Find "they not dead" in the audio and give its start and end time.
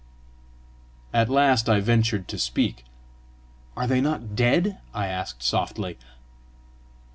3.85-4.79